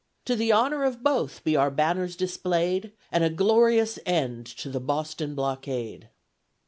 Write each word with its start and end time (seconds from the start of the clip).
To 0.25 0.35
the 0.35 0.51
Honour 0.51 0.83
of 0.83 1.03
both 1.03 1.43
be 1.43 1.55
our 1.55 1.69
Banners 1.69 2.15
display'd, 2.15 2.91
And 3.11 3.23
a 3.23 3.29
glorious 3.29 3.99
End 4.03 4.47
to 4.47 4.67
the 4.67 4.79
BOSTON 4.81 5.35
BLOCKADE. 5.35 6.09